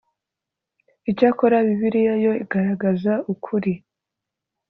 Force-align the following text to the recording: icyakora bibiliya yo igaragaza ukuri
icyakora 1.11 1.55
bibiliya 1.67 2.13
yo 2.25 2.31
igaragaza 2.43 3.13
ukuri 3.33 3.73